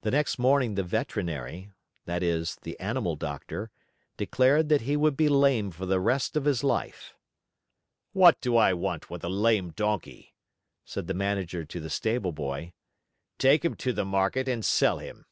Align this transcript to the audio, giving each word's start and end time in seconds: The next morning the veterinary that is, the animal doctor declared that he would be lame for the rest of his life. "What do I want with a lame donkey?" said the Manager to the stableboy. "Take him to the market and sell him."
The 0.00 0.10
next 0.10 0.38
morning 0.38 0.76
the 0.76 0.82
veterinary 0.82 1.70
that 2.06 2.22
is, 2.22 2.56
the 2.62 2.80
animal 2.80 3.16
doctor 3.16 3.70
declared 4.16 4.70
that 4.70 4.80
he 4.80 4.96
would 4.96 5.14
be 5.14 5.28
lame 5.28 5.70
for 5.70 5.84
the 5.84 6.00
rest 6.00 6.38
of 6.38 6.46
his 6.46 6.64
life. 6.64 7.14
"What 8.14 8.40
do 8.40 8.56
I 8.56 8.72
want 8.72 9.10
with 9.10 9.22
a 9.22 9.28
lame 9.28 9.72
donkey?" 9.72 10.32
said 10.86 11.06
the 11.06 11.12
Manager 11.12 11.66
to 11.66 11.80
the 11.80 11.90
stableboy. 11.90 12.72
"Take 13.36 13.62
him 13.62 13.74
to 13.76 13.92
the 13.92 14.06
market 14.06 14.48
and 14.48 14.64
sell 14.64 15.00
him." 15.00 15.26